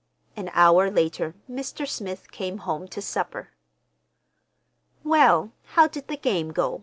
An 0.35 0.49
hour 0.55 0.89
later 0.89 1.35
Mr. 1.47 1.87
Smith 1.87 2.31
came 2.31 2.57
home 2.65 2.87
to 2.87 3.03
supper. 3.03 3.51
"Well, 5.03 5.51
how 5.75 5.87
did 5.87 6.07
the 6.07 6.17
game 6.17 6.49
go?" 6.51 6.79